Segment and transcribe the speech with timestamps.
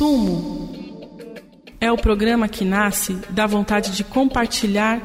[0.00, 0.70] Sumo
[1.78, 5.02] é o programa que nasce da vontade de compartilhar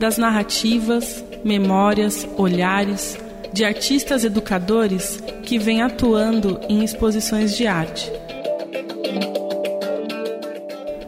[0.00, 3.16] das narrativas, memórias, olhares
[3.52, 8.10] de artistas educadores que vêm atuando em exposições de arte.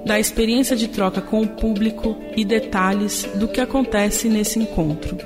[0.06, 5.18] Da experiência de troca com o público e detalhes do que acontece nesse encontro.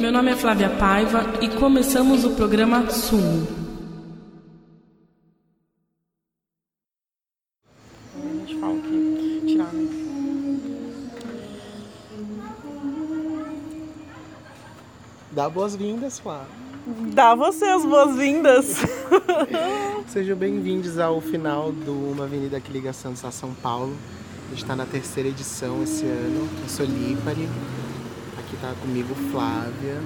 [0.00, 3.59] Meu nome é Flávia Paiva e começamos o programa Sumo.
[15.40, 16.44] Dá boas-vindas, Flá.
[17.14, 18.76] Dá você as boas-vindas.
[20.06, 23.96] Sejam bem-vindos ao final do Uma Avenida que liga Santos a São Paulo.
[24.48, 26.46] A gente está na terceira edição esse ano.
[26.62, 27.48] Eu sou Lípare.
[28.38, 29.96] Aqui tá comigo Flávia.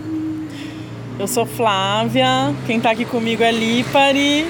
[1.19, 2.55] Eu sou Flávia.
[2.64, 4.47] Quem tá aqui comigo é Lípare.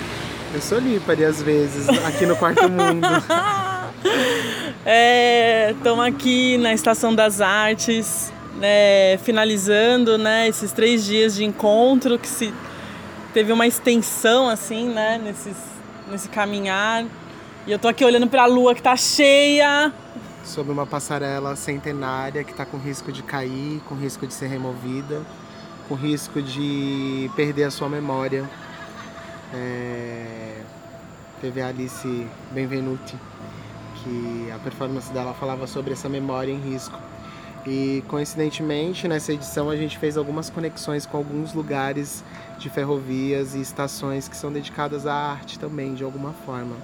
[0.53, 3.07] Eu sou Lípare às vezes, aqui no Quarto Mundo.
[5.71, 12.19] Estamos é, aqui na Estação das Artes, né, finalizando né, esses três dias de encontro
[12.19, 12.53] que se
[13.33, 15.57] teve uma extensão assim, né, nesses,
[16.11, 17.05] nesse caminhar.
[17.67, 19.93] E eu tô aqui olhando para a lua que tá cheia.
[20.45, 25.23] Sobre uma passarela centenária que está com risco de cair, com risco de ser removida,
[25.89, 28.49] com risco de perder a sua memória.
[29.53, 30.61] É...
[31.41, 33.17] Teve a Alice Benvenuti,
[34.03, 36.99] que a performance dela falava sobre essa memória em risco.
[37.67, 42.23] E coincidentemente, nessa edição a gente fez algumas conexões com alguns lugares
[42.59, 46.77] de ferrovias e estações que são dedicadas à arte também, de alguma forma.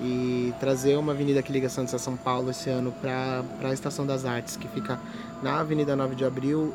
[0.00, 4.06] E trazer uma avenida que liga Santos a São Paulo esse ano para a Estação
[4.06, 4.98] das Artes, que fica
[5.42, 6.72] na Avenida 9 de Abril,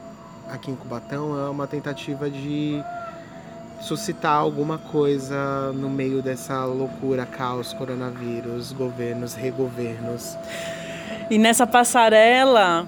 [0.47, 2.79] aqui em Cubatão, é uma tentativa de
[3.81, 10.37] suscitar alguma coisa no meio dessa loucura, caos, coronavírus, governos, regovernos.
[11.31, 12.87] E nessa passarela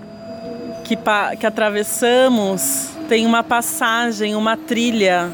[0.88, 0.96] que,
[1.38, 5.34] que atravessamos tem uma passagem, uma trilha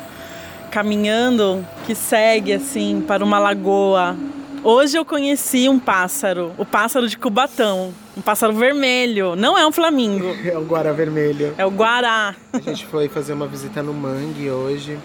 [0.71, 4.17] caminhando que segue assim para uma lagoa.
[4.63, 9.35] Hoje eu conheci um pássaro, o pássaro de Cubatão, um pássaro vermelho.
[9.35, 10.35] Não é um flamingo.
[10.43, 11.53] É o guará vermelho.
[11.55, 12.35] É o guará.
[12.51, 14.97] A gente foi fazer uma visita no mangue hoje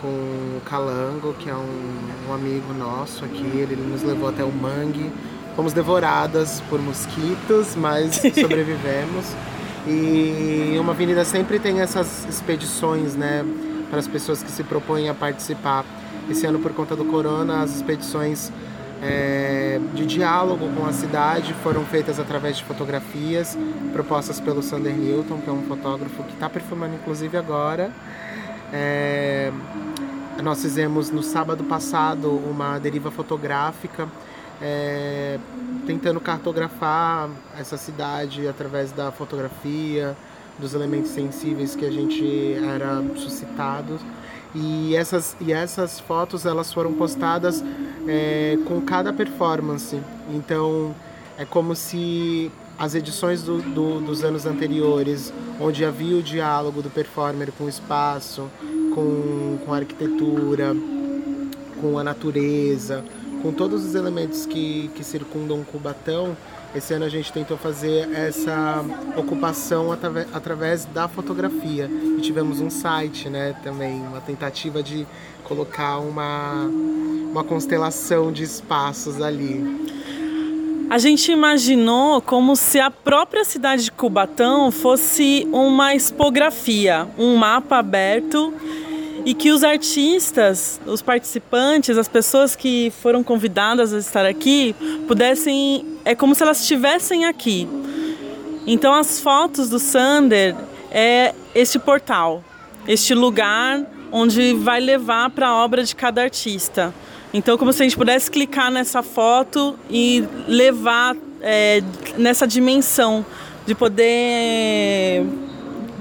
[0.00, 3.44] com o Calango, que é um, um amigo nosso aqui.
[3.44, 5.12] Ele nos levou até o mangue.
[5.54, 9.26] Fomos devoradas por mosquitos, mas sobrevivemos.
[9.86, 13.44] E uma avenida sempre tem essas expedições, né,
[13.90, 15.84] para as pessoas que se propõem a participar.
[16.28, 18.50] Esse ano, por conta do corona, as expedições
[19.02, 23.58] é, de diálogo com a cidade foram feitas através de fotografias
[23.92, 27.90] propostas pelo Sander Newton, que é um fotógrafo que está perfumando inclusive agora.
[28.72, 29.52] É,
[30.42, 34.08] nós fizemos no sábado passado uma deriva fotográfica
[34.60, 35.38] é,
[35.86, 37.28] tentando cartografar
[37.58, 40.16] essa cidade através da fotografia,
[40.58, 43.98] dos elementos sensíveis que a gente era suscitado.
[44.54, 47.62] E essas, e essas fotos elas foram postadas
[48.06, 50.00] é, com cada performance.
[50.32, 50.94] Então
[51.36, 56.90] é como se as edições do, do, dos anos anteriores, onde havia o diálogo do
[56.90, 58.48] performer com o espaço,
[58.94, 60.74] com, com a arquitetura,
[61.80, 63.04] com a natureza,
[63.44, 66.34] com todos os elementos que, que circundam Cubatão,
[66.74, 68.82] esse ano a gente tentou fazer essa
[69.18, 71.84] ocupação através, através da fotografia.
[72.16, 75.06] E tivemos um site, né, também, uma tentativa de
[75.44, 76.64] colocar uma,
[77.30, 79.62] uma constelação de espaços ali.
[80.88, 87.76] A gente imaginou como se a própria cidade de Cubatão fosse uma expografia, um mapa
[87.76, 88.54] aberto
[89.24, 94.74] e que os artistas, os participantes, as pessoas que foram convidadas a estar aqui
[95.08, 97.66] pudessem, é como se elas estivessem aqui.
[98.66, 100.54] Então as fotos do Sander
[100.90, 102.44] é este portal,
[102.86, 106.94] este lugar onde vai levar para a obra de cada artista.
[107.32, 111.82] Então como se a gente pudesse clicar nessa foto e levar é,
[112.16, 113.24] nessa dimensão
[113.66, 115.24] de poder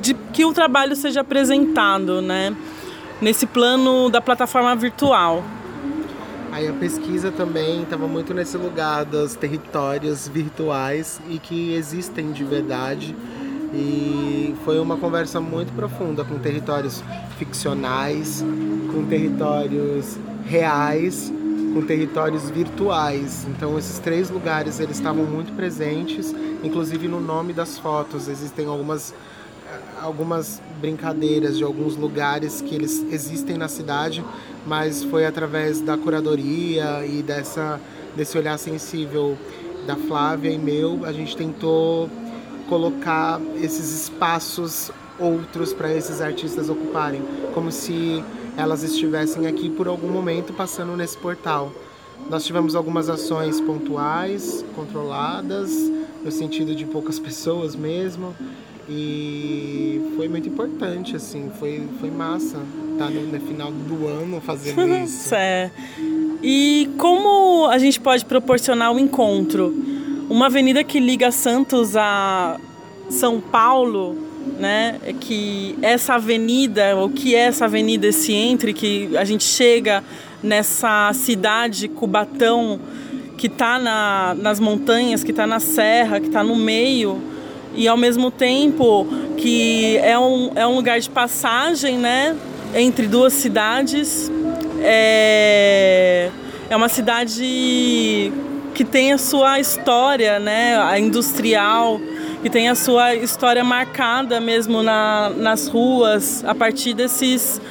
[0.01, 2.53] de que o trabalho seja apresentado, né?
[3.21, 5.43] Nesse plano da plataforma virtual.
[6.51, 12.43] Aí a pesquisa também estava muito nesse lugar dos territórios virtuais e que existem de
[12.43, 13.15] verdade.
[13.73, 17.03] E foi uma conversa muito profunda com territórios
[17.39, 18.45] ficcionais,
[18.93, 21.33] com territórios reais,
[21.73, 23.47] com territórios virtuais.
[23.49, 29.13] Então esses três lugares eles estavam muito presentes, inclusive no nome das fotos existem algumas
[30.01, 34.23] algumas brincadeiras de alguns lugares que eles existem na cidade,
[34.65, 37.79] mas foi através da curadoria e dessa,
[38.15, 39.37] desse olhar sensível
[39.85, 42.09] da Flávia e meu, a gente tentou
[42.67, 47.21] colocar esses espaços outros para esses artistas ocuparem,
[47.53, 48.23] como se
[48.57, 51.71] elas estivessem aqui por algum momento passando nesse portal.
[52.29, 55.71] Nós tivemos algumas ações pontuais, controladas,
[56.23, 58.33] no sentido de poucas pessoas mesmo,
[58.89, 62.57] e foi muito importante, assim, foi, foi massa
[62.93, 65.33] estar tá no, no final do ano fazendo isso.
[65.33, 65.71] é.
[66.41, 69.73] E como a gente pode proporcionar o um encontro?
[70.29, 72.59] Uma avenida que liga Santos a
[73.09, 74.17] São Paulo,
[74.59, 74.99] né?
[75.05, 80.03] É que essa avenida, o que é essa avenida, esse entre, que a gente chega
[80.41, 82.79] nessa cidade Cubatão
[83.37, 87.32] que está na, nas montanhas, que está na serra, que está no meio
[87.75, 92.35] e ao mesmo tempo que é um, é um lugar de passagem, né?
[92.75, 94.31] Entre duas cidades.
[94.81, 96.29] É,
[96.69, 98.31] é uma cidade
[98.73, 100.77] que tem a sua história, né?
[100.77, 101.99] A industrial,
[102.41, 107.61] que tem a sua história marcada mesmo na, nas ruas, a partir desses,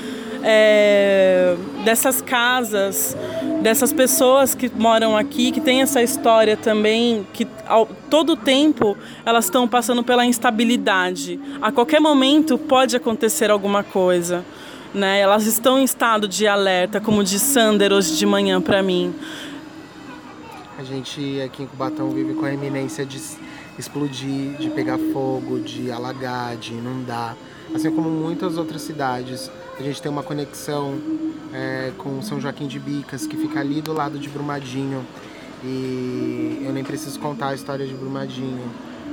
[0.43, 3.16] é, dessas casas,
[3.60, 9.46] dessas pessoas que moram aqui, que tem essa história também, que ao, todo tempo elas
[9.46, 11.38] estão passando pela instabilidade.
[11.60, 14.44] A qualquer momento pode acontecer alguma coisa.
[14.94, 15.20] Né?
[15.20, 19.14] Elas estão em estado de alerta, como disse Sander hoje de manhã para mim.
[20.78, 23.20] A gente aqui em Cubatão vive com a eminência de
[23.78, 27.36] explodir, de pegar fogo, de alagar, de inundar.
[27.74, 30.98] Assim como muitas outras cidades, a gente tem uma conexão
[31.54, 35.06] é, com São Joaquim de Bicas, que fica ali do lado de Brumadinho.
[35.64, 38.70] E eu nem preciso contar a história de Brumadinho.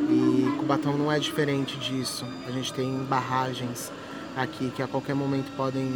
[0.09, 2.25] E Cubatão não é diferente disso.
[2.47, 3.91] A gente tem barragens
[4.35, 5.91] aqui que a qualquer momento podem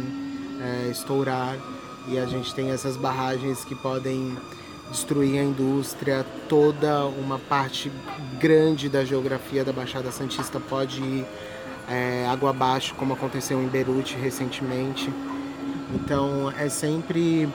[0.60, 1.56] é, estourar
[2.08, 4.36] e a gente tem essas barragens que podem
[4.90, 7.90] destruir a indústria, toda uma parte
[8.38, 11.26] grande da geografia da Baixada Santista pode ir
[11.88, 15.10] é, água abaixo, como aconteceu em Beirute recentemente.
[15.94, 17.48] Então é sempre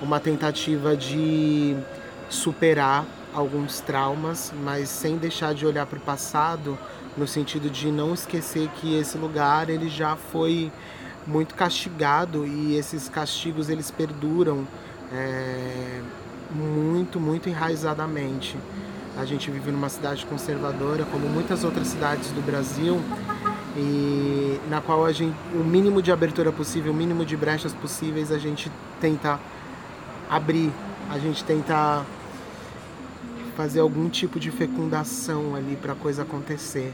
[0.00, 1.76] uma tentativa de
[2.28, 6.78] superar alguns traumas, mas sem deixar de olhar para o passado,
[7.16, 10.70] no sentido de não esquecer que esse lugar ele já foi
[11.26, 14.66] muito castigado e esses castigos eles perduram.
[15.12, 16.00] É,
[16.50, 18.56] muito, muito enraizadamente.
[19.16, 23.00] A gente vive numa cidade conservadora, como muitas outras cidades do Brasil,
[23.76, 28.30] e na qual a gente, o mínimo de abertura possível, o mínimo de brechas possíveis,
[28.30, 28.70] a gente
[29.00, 29.40] tenta
[30.28, 30.70] abrir,
[31.10, 32.04] a gente tenta
[33.56, 36.92] fazer algum tipo de fecundação ali para a coisa acontecer.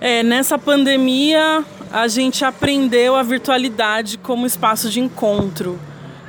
[0.00, 5.78] É, nessa pandemia, a gente aprendeu a virtualidade como espaço de encontro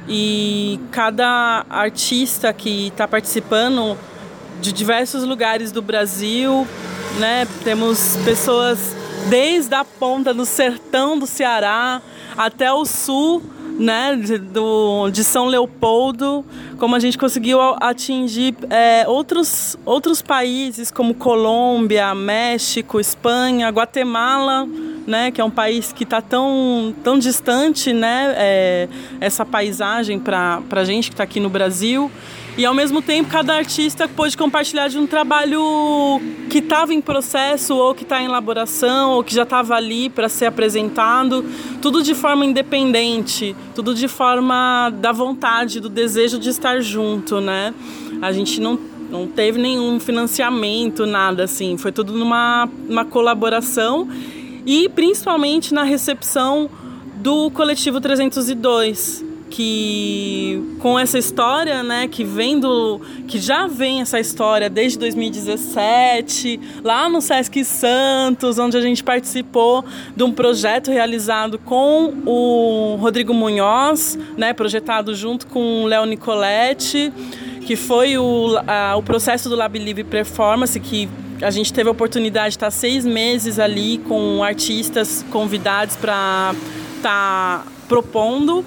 [0.08, 3.98] e cada artista que está participando
[4.62, 6.68] de diversos lugares do Brasil,
[7.20, 7.48] né?
[7.64, 8.96] Temos pessoas
[9.30, 12.02] desde a ponta do sertão do Ceará
[12.38, 13.44] até o sul,
[13.82, 14.16] né?
[14.16, 16.46] Do, de São Leopoldo,
[16.78, 24.68] como a gente conseguiu atingir é, outros, outros países como Colômbia, México, Espanha, Guatemala
[25.06, 28.90] né, que é um país que está tão, tão distante, né, é,
[29.20, 32.12] essa paisagem para a gente que está aqui no Brasil.
[32.58, 37.76] E ao mesmo tempo, cada artista pôde compartilhar de um trabalho que estava em processo,
[37.76, 41.46] ou que está em elaboração, ou que já estava ali para ser apresentado,
[41.82, 47.74] tudo de forma independente, tudo de forma da vontade, do desejo de estar junto, né?
[48.22, 48.78] A gente não,
[49.10, 54.10] não teve nenhum financiamento, nada assim, foi tudo numa uma colaboração
[54.66, 56.70] e principalmente na recepção
[57.16, 64.20] do coletivo 302 que com essa história, né, que vem do que já vem essa
[64.20, 69.84] história desde 2017, lá no Sesc Santos, onde a gente participou
[70.16, 77.12] de um projeto realizado com o Rodrigo Munhoz, né, projetado junto com o Léo Nicoletti,
[77.68, 81.10] que foi o, a, o processo do Lab Livre Performance que
[81.42, 86.54] a gente teve a oportunidade de estar seis meses ali com artistas convidados para
[86.98, 88.64] estar tá propondo.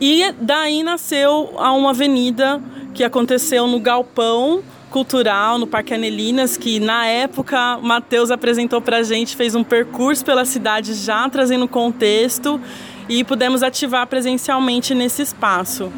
[0.00, 2.60] E daí nasceu uma avenida
[2.94, 8.98] que aconteceu no Galpão Cultural, no Parque Anelinas, que na época o Matheus apresentou para
[8.98, 12.60] a gente, fez um percurso pela cidade já trazendo contexto
[13.08, 15.92] e pudemos ativar presencialmente nesse espaço.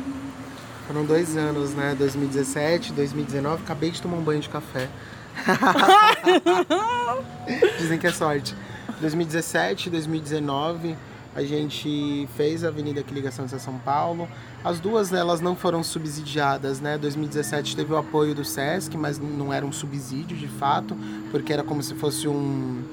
[0.92, 1.96] Foram dois anos, né?
[1.98, 4.90] 2017, 2019, acabei de tomar um banho de café.
[7.80, 8.54] Dizem que é sorte.
[9.00, 10.94] 2017, 2019,
[11.34, 14.28] a gente fez a avenida que liga Santos a São Paulo.
[14.62, 16.98] As duas elas não foram subsidiadas, né?
[16.98, 20.94] 2017 teve o apoio do SESC, mas não era um subsídio de fato,
[21.30, 22.84] porque era como se fosse um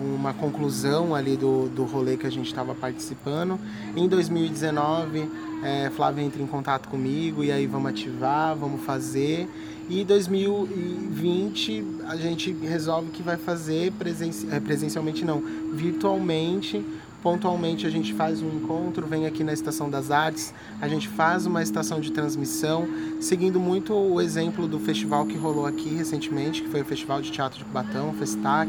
[0.00, 3.58] uma conclusão ali do, do rolê que a gente estava participando.
[3.96, 5.28] Em 2019,
[5.62, 9.48] é, Flávia entra em contato comigo e aí vamos ativar, vamos fazer.
[9.88, 16.84] E 2020 a gente resolve que vai fazer presenci é, presencialmente não, virtualmente.
[17.22, 21.46] Pontualmente a gente faz um encontro, vem aqui na Estação das Artes, a gente faz
[21.46, 22.88] uma estação de transmissão,
[23.20, 27.30] seguindo muito o exemplo do festival que rolou aqui recentemente, que foi o Festival de
[27.30, 28.68] Teatro de Cubatão, o Festac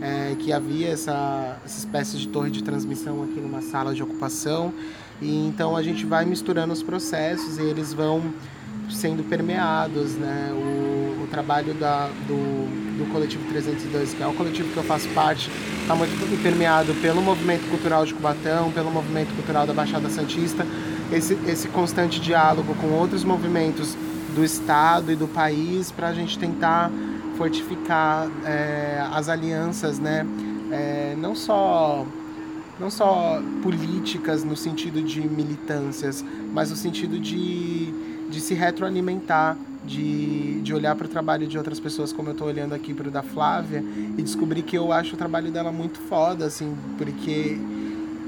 [0.00, 4.72] é, que havia essa, essa espécie de torre de transmissão aqui numa sala de ocupação.
[5.20, 8.22] E então a gente vai misturando os processos e eles vão
[8.90, 10.50] sendo permeados, né?
[10.52, 15.08] O, o trabalho da, do, do coletivo 302, que é o coletivo que eu faço
[15.10, 20.66] parte, está muito permeado pelo movimento cultural de Cubatão, pelo movimento cultural da Baixada Santista,
[21.12, 23.96] esse, esse constante diálogo com outros movimentos
[24.34, 26.90] do Estado e do país para a gente tentar
[27.36, 30.26] fortificar é, as alianças, né?
[30.70, 32.06] É, não só
[32.78, 37.92] não só políticas no sentido de militâncias, mas no sentido de,
[38.28, 42.48] de se retroalimentar, de, de olhar para o trabalho de outras pessoas, como eu estou
[42.48, 43.84] olhando aqui para o da Flávia,
[44.18, 47.56] e descobrir que eu acho o trabalho dela muito foda, assim, porque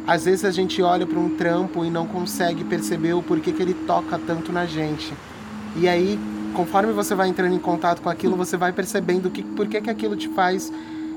[0.06, 3.60] às vezes a gente olha para um trampo e não consegue perceber o porquê que
[3.60, 5.12] ele toca tanto na gente.
[5.74, 6.18] E aí
[6.56, 9.90] conforme você vai entrando em contato com aquilo, você vai percebendo que, por que, que
[9.90, 10.72] aquilo te faz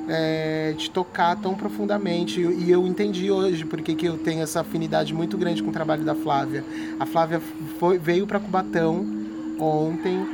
[0.10, 2.42] é, te tocar tão profundamente.
[2.42, 5.74] E eu entendi hoje por que, que eu tenho essa afinidade muito grande com o
[5.74, 6.66] trabalho da Flávia.
[7.00, 7.42] A Flávia
[7.80, 9.06] foi, veio para Cubatão
[9.58, 10.26] ontem,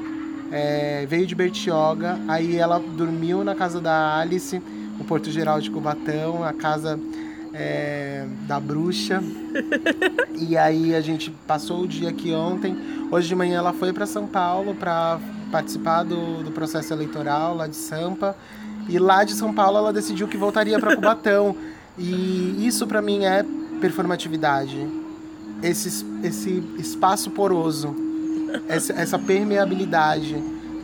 [0.51, 4.61] é, veio de Bertioga, aí ela dormiu na casa da Alice,
[4.97, 6.99] no Porto Geral de Cubatão, a casa
[7.55, 9.23] é, da bruxa.
[10.37, 12.75] e aí a gente passou o dia aqui ontem.
[13.09, 15.19] Hoje de manhã ela foi para São Paulo para
[15.51, 18.35] participar do, do processo eleitoral lá de Sampa.
[18.89, 21.55] E lá de São Paulo ela decidiu que voltaria para Cubatão.
[21.97, 23.43] e isso para mim é
[23.79, 24.87] performatividade.
[25.63, 27.95] Esse, esse espaço poroso,
[28.67, 30.35] essa, essa permeabilidade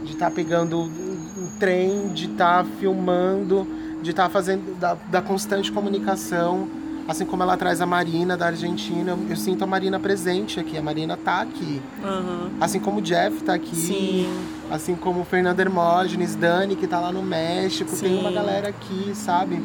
[0.06, 3.68] de estar tá pegando um trem, de estar tá filmando
[4.02, 6.68] de estar tá fazendo da, da, constante comunicação,
[7.08, 10.82] assim como ela traz a Marina da Argentina, eu sinto a Marina presente aqui, a
[10.82, 12.50] Marina tá aqui, uhum.
[12.60, 14.44] assim como o Jeff tá aqui, Sim.
[14.70, 18.08] assim como o Fernando Hermógenes, Dani que tá lá no México, Sim.
[18.08, 19.62] tem uma galera aqui, sabe?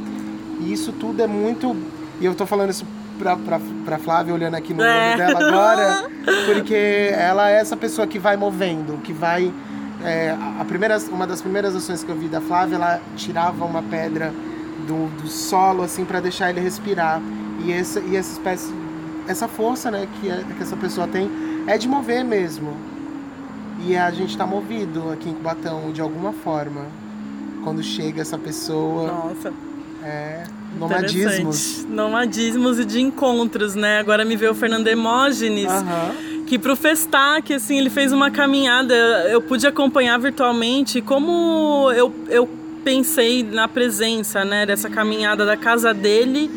[0.60, 1.76] E isso tudo é muito,
[2.20, 2.86] e eu tô falando isso
[3.18, 5.08] pra, pra, pra Flávia olhando aqui no é.
[5.08, 6.10] olho dela agora,
[6.46, 9.52] porque ela é essa pessoa que vai movendo, que vai
[10.06, 13.82] é, a primeira, uma das primeiras ações que eu vi da Flávia, ela tirava uma
[13.82, 14.32] pedra
[14.86, 17.20] do, do solo assim para deixar ele respirar.
[17.64, 18.72] E essa, e essa espécie,
[19.26, 21.28] essa força né, que, é, que essa pessoa tem
[21.66, 22.76] é de mover mesmo.
[23.84, 26.86] E a gente está movido aqui em Cubatão de alguma forma.
[27.64, 29.08] Quando chega essa pessoa.
[29.08, 29.52] Nossa.
[30.04, 30.44] É.
[30.78, 31.84] Nomadismos.
[31.88, 33.98] Nomadismos e de encontros, né?
[33.98, 35.72] Agora me vê o Fernando Hemógenes.
[35.72, 38.94] Uhum que pro Festac, assim, ele fez uma caminhada,
[39.28, 42.48] eu pude acompanhar virtualmente como eu, eu
[42.84, 46.48] pensei na presença, né, dessa caminhada da casa dele,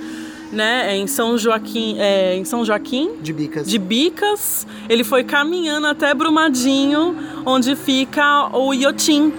[0.51, 3.67] né, em São Joaquim, é, em São Joaquim de Bicas.
[3.67, 7.15] De Bicas, ele foi caminhando até Brumadinho,
[7.45, 9.33] onde fica o Iotim.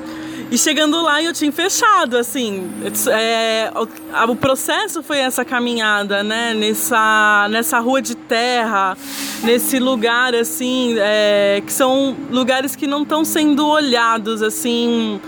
[0.50, 2.70] E chegando lá, eu tinha fechado, assim.
[3.12, 6.54] É, o, o, processo foi essa caminhada, né?
[6.54, 8.96] Nessa, nessa rua de terra,
[9.42, 15.20] nesse lugar, assim, é, que são lugares que não estão sendo olhados, assim,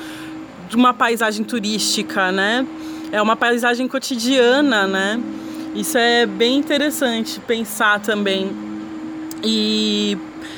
[0.69, 2.67] de uma paisagem turística, né?
[3.11, 5.21] É uma paisagem cotidiana, né?
[5.75, 8.51] Isso é bem interessante pensar também.
[9.43, 10.17] E,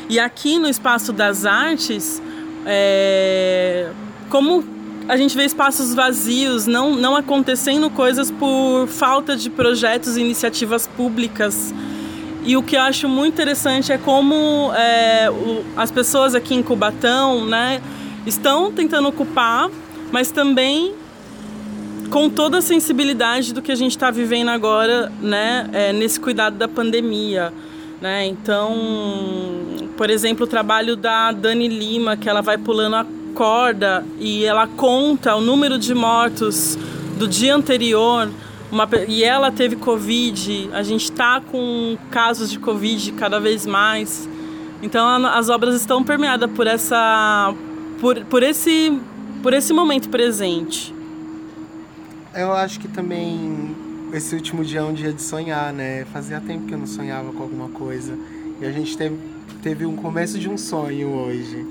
[0.08, 2.20] e aqui no Espaço das Artes,
[2.66, 3.90] é,
[4.28, 4.64] como
[5.08, 10.86] a gente vê espaços vazios, não, não acontecendo coisas por falta de projetos e iniciativas
[10.86, 11.74] públicas.
[12.44, 16.62] E o que eu acho muito interessante é como é, o, as pessoas aqui em
[16.62, 17.82] Cubatão né,
[18.26, 19.70] estão tentando ocupar,
[20.10, 20.94] mas também
[22.10, 26.56] com toda a sensibilidade do que a gente está vivendo agora né, é, nesse cuidado
[26.56, 27.52] da pandemia.
[28.00, 28.26] Né?
[28.26, 28.74] Então,
[29.96, 34.66] por exemplo, o trabalho da Dani Lima, que ela vai pulando a corda e ela
[34.66, 36.78] conta o número de mortos
[37.18, 38.30] do dia anterior
[38.74, 44.28] uma, e ela teve Covid, a gente está com casos de Covid cada vez mais.
[44.82, 47.54] Então as obras estão permeadas por essa.
[48.00, 48.98] por, por, esse,
[49.42, 50.92] por esse momento presente.
[52.34, 53.76] Eu acho que também
[54.12, 56.04] esse último dia é um dia de sonhar, né?
[56.06, 58.18] Fazia tempo que eu não sonhava com alguma coisa.
[58.60, 59.16] E a gente teve,
[59.62, 61.64] teve um começo de um sonho hoje.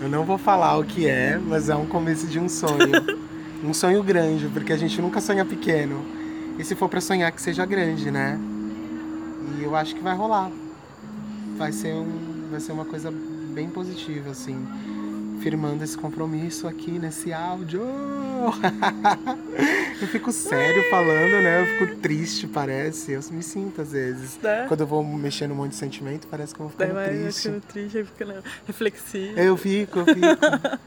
[0.00, 2.92] Eu não vou falar o que é, mas é um começo de um sonho.
[3.64, 6.04] um sonho grande, porque a gente nunca sonha pequeno.
[6.58, 8.38] E se for para sonhar que seja grande, né?
[9.58, 10.50] E eu acho que vai rolar.
[11.56, 13.12] Vai ser um, vai ser uma coisa
[13.54, 14.66] bem positiva assim
[15.40, 17.82] firmando esse compromisso aqui nesse áudio.
[20.00, 21.62] eu fico sério falando, né?
[21.62, 23.12] Eu fico triste, parece.
[23.12, 24.42] Eu me sinto às vezes.
[24.44, 24.64] É.
[24.66, 27.48] Quando eu vou mexer num monte de sentimento, parece que eu vou ficando Daí triste.
[27.48, 29.38] Eu triste, fica reflexivo.
[29.38, 30.20] Eu fico, eu fico.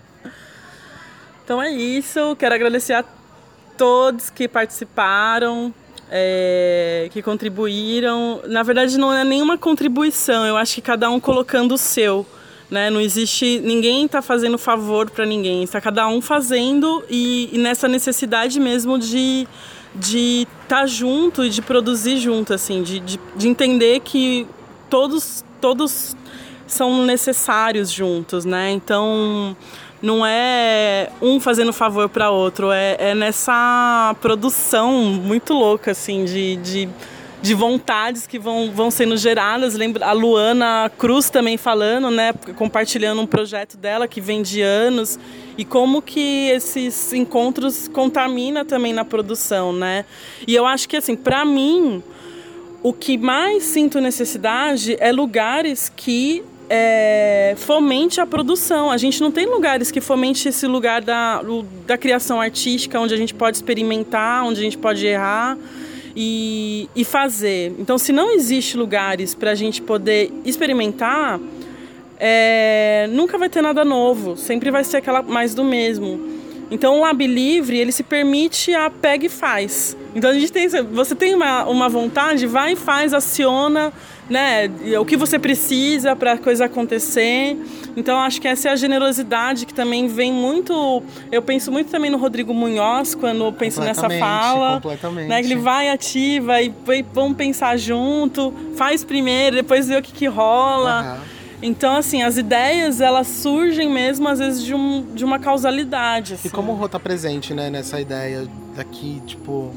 [1.44, 2.36] então é isso.
[2.38, 3.04] Quero agradecer a
[3.78, 5.74] todos que participaram.
[6.12, 8.42] É, que contribuíram.
[8.48, 12.26] Na verdade, não é nenhuma contribuição, eu acho que cada um colocando o seu.
[12.70, 12.90] Né?
[12.90, 17.88] Não existe ninguém está fazendo favor para ninguém, está cada um fazendo e, e, nessa
[17.88, 19.48] necessidade mesmo de
[19.96, 24.46] de estar tá junto e de produzir junto, assim, de, de, de entender que
[24.88, 26.16] todos todos
[26.68, 28.72] são necessários juntos, né?
[28.72, 29.58] Então
[30.02, 36.56] não é um fazendo favor para outro, é, é nessa produção muito louca, assim, de,
[36.58, 36.90] de
[37.42, 39.74] de vontades que vão, vão sendo geradas.
[39.74, 45.18] Lembra a Luana Cruz também falando, né, compartilhando um projeto dela que vem de anos
[45.58, 50.06] e como que esses encontros contamina também na produção, né?
[50.48, 52.04] E eu acho que assim, para mim,
[52.82, 58.92] o que mais sinto necessidade é lugares que é, fomente a produção.
[58.92, 61.42] A gente não tem lugares que fomente esse lugar da,
[61.86, 65.58] da criação artística, onde a gente pode experimentar, onde a gente pode errar
[66.22, 67.74] e, e fazer.
[67.80, 71.40] Então, se não existe lugares para a gente poder experimentar,
[72.20, 74.36] é, nunca vai ter nada novo.
[74.36, 76.20] Sempre vai ser aquela mais do mesmo.
[76.70, 79.96] Então, o Lab Livre, ele se permite a pega e faz.
[80.14, 83.94] Então, a gente tem, você tem uma, uma vontade, vai e faz, aciona
[84.30, 84.70] né,
[85.00, 87.58] o que você precisa para a coisa acontecer.
[87.98, 91.04] Então acho que essa é a generosidade que também vem muito.
[91.32, 95.28] Eu penso muito também no Rodrigo Munhoz quando penso nessa fala, completamente.
[95.28, 100.02] né, que ele vai ativa e, e vamos pensar junto, faz primeiro, depois vê o
[100.02, 101.18] que, que rola.
[101.18, 101.40] Uhum.
[101.62, 106.36] Então, assim, as ideias, elas surgem mesmo, às vezes, de, um, de uma causalidade.
[106.36, 106.48] Assim.
[106.48, 109.74] E como o Rô tá presente, né, nessa ideia daqui, tipo...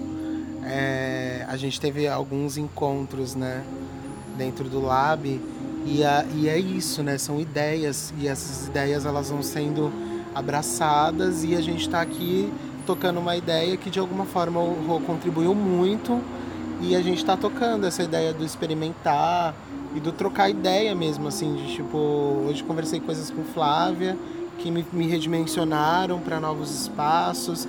[0.64, 3.62] É, a gente teve alguns encontros, né?
[4.36, 5.40] Dentro do lab
[5.84, 7.18] e, a, e é isso, né?
[7.18, 9.92] São ideias e essas ideias elas vão sendo
[10.34, 12.52] abraçadas e a gente está aqui
[12.86, 16.20] tocando uma ideia que de alguma forma o Rô contribuiu muito
[16.80, 19.54] e a gente está tocando essa ideia do experimentar
[19.94, 21.96] e do trocar ideia mesmo, assim, de tipo,
[22.48, 24.16] hoje conversei coisas com Flávia
[24.58, 27.68] que me, me redimensionaram para novos espaços.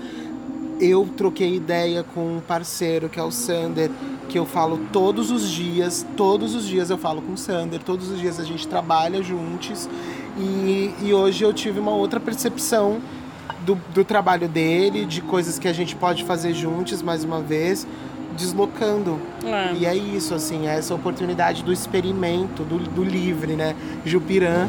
[0.85, 3.89] Eu troquei ideia com um parceiro que é o Sander,
[4.27, 8.11] que eu falo todos os dias, todos os dias eu falo com o Sander, todos
[8.11, 9.87] os dias a gente trabalha juntos
[10.37, 12.99] e, e hoje eu tive uma outra percepção
[13.65, 17.87] do, do trabalho dele, de coisas que a gente pode fazer juntos, mais uma vez,
[18.35, 19.21] deslocando.
[19.45, 19.73] É.
[19.75, 23.73] E é isso, assim, é essa oportunidade do experimento, do, do livre, né?
[24.05, 24.67] Jupiran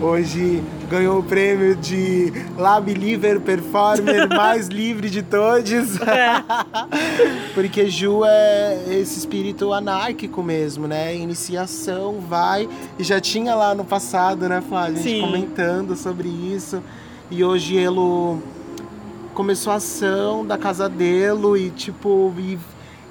[0.00, 6.00] Hoje ganhou o prêmio de Lab Liver Performer mais livre de todos.
[6.00, 6.44] É.
[7.54, 11.14] Porque Ju é esse espírito anárquico mesmo, né?
[11.14, 12.68] Iniciação, vai.
[12.98, 14.98] E já tinha lá no passado, né, Flávia?
[14.98, 15.20] A gente Sim.
[15.20, 16.82] comentando sobre isso.
[17.30, 18.40] E hoje ele
[19.32, 22.58] começou a ação da casa dele e, tipo, e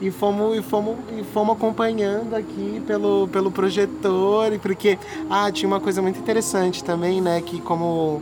[0.03, 5.79] e fomos, e fomos, e fomos acompanhando aqui pelo, pelo projetor, porque ah, tinha uma
[5.79, 7.41] coisa muito interessante também, né?
[7.41, 8.21] Que como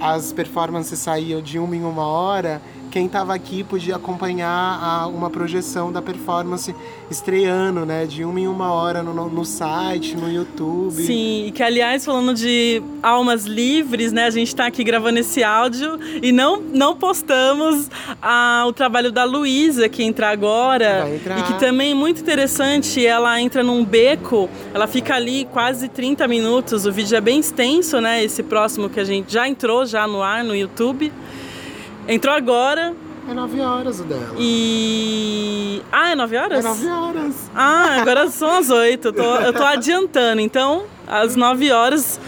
[0.00, 2.62] as performances saíam de uma em uma hora,
[2.94, 4.48] quem estava aqui podia acompanhar
[4.80, 6.72] a, uma projeção da performance
[7.10, 8.06] estreando, né?
[8.06, 11.02] De uma em uma hora no, no site, no YouTube.
[11.02, 14.26] Sim, e que aliás, falando de almas livres, né?
[14.26, 17.90] A gente está aqui gravando esse áudio e não, não postamos
[18.22, 21.04] a, o trabalho da Luísa, que entra agora.
[21.08, 26.28] E que também é muito interessante, ela entra num beco, ela fica ali quase 30
[26.28, 26.86] minutos.
[26.86, 28.22] O vídeo é bem extenso, né?
[28.22, 31.12] Esse próximo que a gente já entrou já no ar no YouTube.
[32.08, 32.94] Entrou agora.
[33.28, 34.34] É 9 horas o dela.
[34.38, 35.82] E.
[35.90, 36.64] Ah, é 9 horas?
[36.64, 37.50] É 9 horas.
[37.54, 39.08] Ah, agora são as 8.
[39.08, 40.40] Eu tô, eu tô adiantando.
[40.40, 42.20] Então, às 9 horas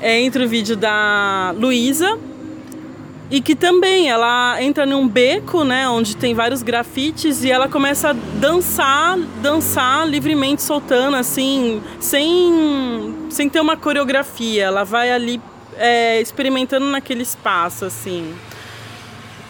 [0.00, 2.18] é, entra o vídeo da Luísa.
[3.30, 8.10] E que também ela entra num beco, né, onde tem vários grafites e ela começa
[8.10, 14.64] a dançar, dançar livremente, soltando, assim, sem, sem ter uma coreografia.
[14.64, 15.40] Ela vai ali
[15.76, 18.34] é, experimentando naquele espaço, assim.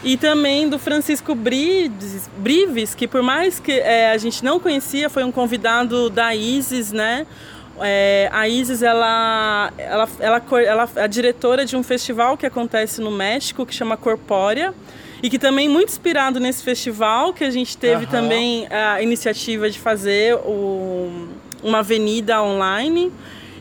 [0.05, 5.09] E também do Francisco Brives, Brives que por mais que é, a gente não conhecia,
[5.09, 7.27] foi um convidado da Isis, né?
[7.81, 13.01] É, a Isis, ela, ela, ela, ela é a diretora de um festival que acontece
[13.01, 14.75] no México, que chama Corpórea,
[15.23, 18.11] e que também muito inspirado nesse festival, que a gente teve uhum.
[18.11, 21.29] também a iniciativa de fazer o,
[21.63, 23.11] uma avenida online,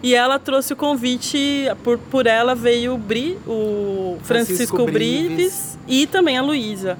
[0.03, 5.35] e ela trouxe o convite, por, por ela veio o, Bri, o Francisco, Francisco Brives.
[5.35, 6.97] Brives e também a Luísa.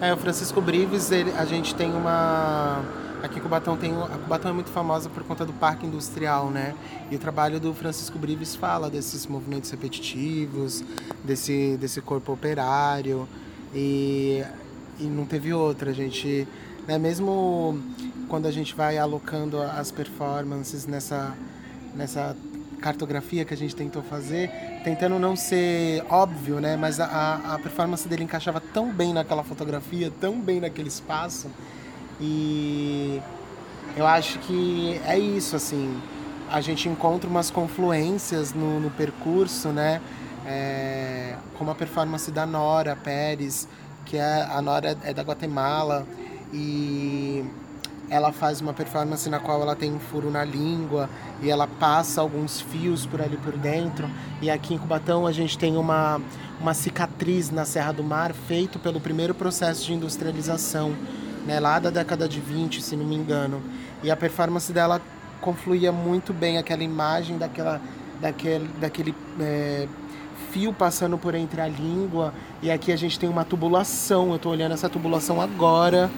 [0.00, 2.82] É, o Francisco Brives, ele, a gente tem uma
[3.22, 6.74] Aqui Cubatão tem a Cubatão é muito famosa por conta do parque industrial, né?
[7.10, 10.84] E o trabalho do Francisco Brives fala desses movimentos repetitivos,
[11.24, 13.26] desse desse corpo operário
[13.74, 14.44] e
[15.00, 16.46] e não teve outra, a gente,
[16.86, 17.78] né, mesmo
[18.28, 21.34] quando a gente vai alocando as performances nessa
[21.96, 22.36] nessa
[22.80, 24.50] cartografia que a gente tentou fazer,
[24.84, 26.76] tentando não ser óbvio, né?
[26.76, 31.50] Mas a, a performance dele encaixava tão bem naquela fotografia, tão bem naquele espaço,
[32.20, 33.20] e
[33.96, 36.00] eu acho que é isso, assim.
[36.50, 40.00] A gente encontra umas confluências no, no percurso, né?
[40.46, 43.66] É, como a performance da Nora Pérez,
[44.04, 46.06] que é a Nora é da Guatemala
[46.52, 47.44] e
[48.08, 51.08] ela faz uma performance na qual ela tem um furo na língua
[51.42, 54.08] e ela passa alguns fios por ali por dentro.
[54.40, 56.20] E aqui em Cubatão a gente tem uma,
[56.60, 60.94] uma cicatriz na Serra do Mar feito pelo primeiro processo de industrialização
[61.46, 63.62] né, lá da década de 20, se não me engano.
[64.02, 65.00] E a performance dela
[65.40, 67.80] confluía muito bem aquela imagem daquela,
[68.20, 69.88] daquele, daquele é,
[70.50, 72.32] fio passando por entre a língua.
[72.62, 76.10] E aqui a gente tem uma tubulação, eu estou olhando essa tubulação agora,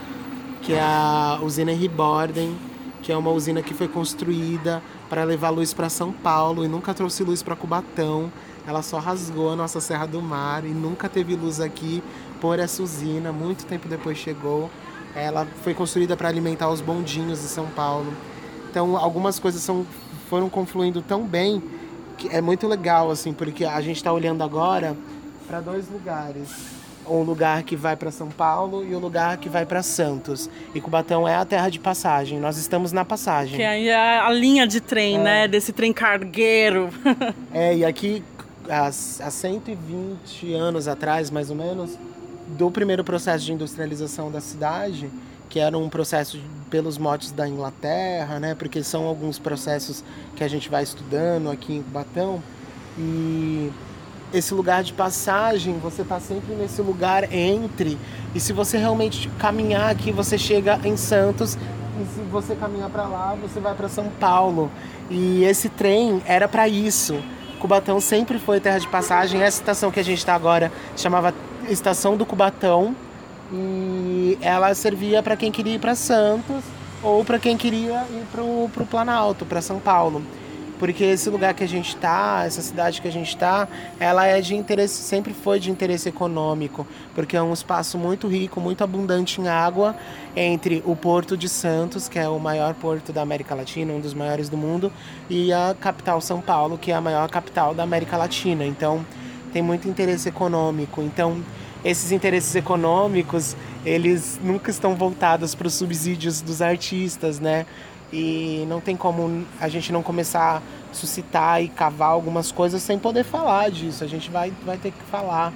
[0.63, 2.57] que é a usina Henry Borden,
[3.03, 6.93] que é uma usina que foi construída para levar luz para São Paulo e nunca
[6.93, 8.31] trouxe luz para Cubatão.
[8.67, 12.03] Ela só rasgou a nossa Serra do Mar e nunca teve luz aqui
[12.41, 13.33] por essa usina.
[13.33, 14.69] Muito tempo depois chegou.
[15.15, 18.13] Ela foi construída para alimentar os bondinhos de São Paulo.
[18.71, 19.87] Então, algumas coisas são,
[20.29, 21.63] foram confluindo tão bem
[22.19, 24.95] que é muito legal, assim, porque a gente está olhando agora
[25.47, 26.51] para dois lugares.
[27.09, 30.49] Um lugar que vai para São Paulo e o um lugar que vai para Santos.
[30.75, 32.39] E Cubatão é a terra de passagem.
[32.39, 33.57] Nós estamos na passagem.
[33.57, 35.23] Que aí é a linha de trem, é.
[35.23, 35.49] né?
[35.49, 36.91] Desse trem cargueiro.
[37.53, 38.23] é, e aqui,
[38.69, 41.99] há, há 120 anos atrás, mais ou menos,
[42.47, 45.11] do primeiro processo de industrialização da cidade,
[45.49, 46.39] que era um processo
[46.71, 48.55] pelos motes da Inglaterra, né?
[48.55, 50.05] Porque são alguns processos
[50.37, 52.43] que a gente vai estudando aqui em Cubatão.
[52.99, 53.71] E
[54.33, 57.99] esse lugar de passagem, você está sempre nesse lugar entre.
[58.35, 61.55] E se você realmente caminhar aqui, você chega em Santos.
[61.55, 64.71] E se você caminhar para lá, você vai para São Paulo.
[65.11, 67.23] E esse trem era para isso.
[67.59, 69.43] Cubatão sempre foi terra de passagem.
[69.43, 71.35] Essa estação que a gente está agora chamava
[71.69, 72.95] estação do Cubatão
[73.53, 76.63] e ela servia para quem queria ir para Santos
[77.03, 80.23] ou para quem queria ir para o Planalto, para São Paulo
[80.79, 84.41] porque esse lugar que a gente está, essa cidade que a gente está, ela é
[84.41, 89.41] de interesse, sempre foi de interesse econômico, porque é um espaço muito rico, muito abundante
[89.41, 89.97] em água
[90.37, 94.15] entre o Porto de Santos, que é o maior porto da América Latina, um dos
[94.15, 94.93] maiores do mundo,
[95.29, 98.65] e a capital São Paulo, que é a maior capital da América Latina.
[98.65, 99.05] Então,
[99.53, 101.03] tem muito interesse econômico.
[101.03, 101.43] Então,
[101.85, 107.67] esses interesses econômicos, eles nunca estão voltados para os subsídios dos artistas, né?
[108.13, 112.99] E não tem como a gente não começar a suscitar e cavar algumas coisas sem
[112.99, 114.03] poder falar disso.
[114.03, 115.53] A gente vai, vai ter que falar,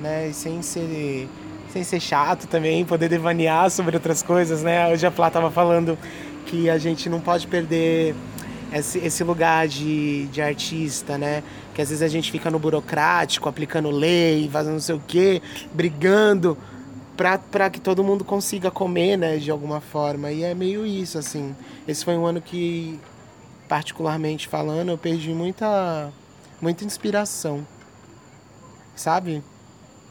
[0.00, 0.28] né?
[0.28, 1.28] E sem ser,
[1.68, 4.92] sem ser chato também, poder devanear sobre outras coisas, né?
[4.92, 5.96] Hoje a Flá estava falando
[6.46, 8.14] que a gente não pode perder
[8.72, 11.44] esse, esse lugar de, de artista, né?
[11.72, 15.40] Que às vezes a gente fica no burocrático, aplicando lei, fazendo não sei o quê,
[15.72, 16.58] brigando
[17.16, 20.32] para que todo mundo consiga comer, né, de alguma forma.
[20.32, 21.54] E é meio isso, assim.
[21.86, 22.98] Esse foi um ano que,
[23.68, 26.12] particularmente falando, eu perdi muita,
[26.60, 27.66] muita inspiração.
[28.96, 29.42] Sabe?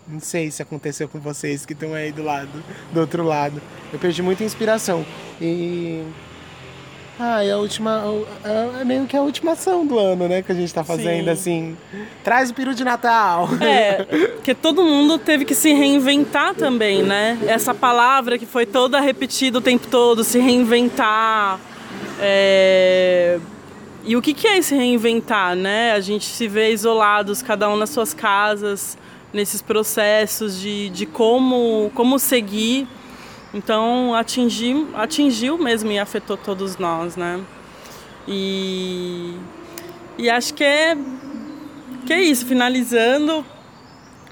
[0.07, 3.61] Não sei se aconteceu com vocês que estão aí do lado, do outro lado.
[3.91, 5.05] Eu perdi muita inspiração.
[5.41, 6.03] E
[7.19, 8.03] ah, é a última.
[8.43, 10.41] É, é meio que a última ação do ano, né?
[10.41, 11.29] Que a gente tá fazendo, Sim.
[11.29, 11.77] assim.
[12.23, 13.47] Traz o peru de Natal.
[13.61, 14.03] É,
[14.35, 17.37] porque todo mundo teve que se reinventar também, né?
[17.45, 21.59] Essa palavra que foi toda repetida o tempo todo, se reinventar.
[22.19, 23.39] É...
[24.05, 25.93] E o que, que é esse reinventar, né?
[25.93, 28.97] A gente se vê isolados, cada um nas suas casas,
[29.31, 32.87] nesses processos de, de como, como seguir
[33.53, 37.39] então atingi, atingiu mesmo e afetou todos nós, né?
[38.27, 39.35] E,
[40.17, 40.97] e acho que é,
[42.05, 43.45] que é isso, finalizando,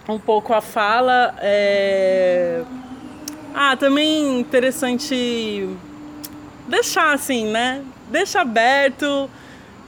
[0.08, 1.36] um pouco a fala.
[1.40, 2.64] É...
[3.54, 5.68] Ah, também interessante
[6.68, 7.84] deixar assim, né?
[8.10, 9.30] Deixa aberto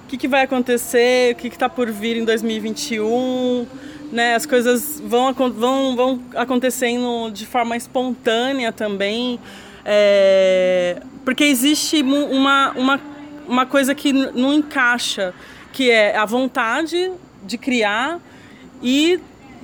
[0.06, 3.65] o que, que vai acontecer, o que está por vir em 2021.
[4.13, 9.39] Né, as coisas vão, vão, vão acontecendo de forma espontânea também.
[9.84, 13.02] É, porque existe uma, uma,
[13.47, 15.34] uma coisa que não encaixa,
[15.71, 17.12] que é a vontade
[17.43, 18.19] de criar
[18.84, 19.19] e,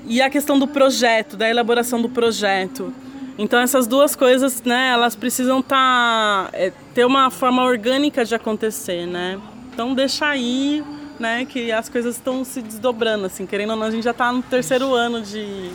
[0.07, 2.91] e a questão do projeto, da elaboração do projeto.
[3.37, 9.05] Então essas duas coisas, né, elas precisam tá, é, ter uma forma orgânica de acontecer,
[9.05, 9.39] né?
[9.71, 10.83] Então deixa aí,
[11.19, 14.31] né, que as coisas estão se desdobrando, assim, querendo ou não, a gente já está
[14.31, 15.71] no terceiro ano de...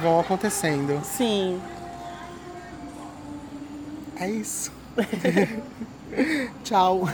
[0.00, 1.00] Vão acontecendo.
[1.04, 1.60] Sim.
[4.16, 4.70] É isso.
[6.62, 7.08] Tchau.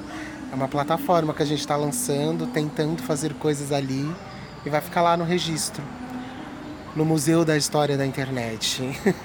[0.51, 4.12] É uma plataforma que a gente está lançando, tentando fazer coisas ali
[4.65, 5.81] e vai ficar lá no registro,
[6.95, 8.82] no Museu da História da Internet.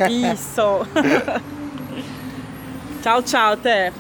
[0.09, 0.87] Isso!
[3.03, 3.93] tchau, tchau, até!